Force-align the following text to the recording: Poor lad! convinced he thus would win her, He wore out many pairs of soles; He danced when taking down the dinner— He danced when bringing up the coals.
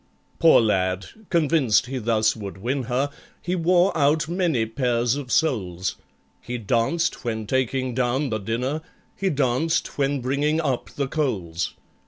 Poor 0.39 0.59
lad! 0.59 1.05
convinced 1.29 1.85
he 1.85 1.99
thus 1.99 2.35
would 2.35 2.57
win 2.57 2.81
her, 2.85 3.11
He 3.39 3.55
wore 3.55 3.95
out 3.95 4.27
many 4.27 4.65
pairs 4.65 5.13
of 5.15 5.31
soles; 5.31 5.95
He 6.41 6.57
danced 6.57 7.23
when 7.23 7.45
taking 7.45 7.93
down 7.93 8.31
the 8.31 8.39
dinner— 8.39 8.81
He 9.15 9.29
danced 9.29 9.99
when 9.99 10.19
bringing 10.19 10.59
up 10.59 10.89
the 10.89 11.07
coals. 11.07 11.75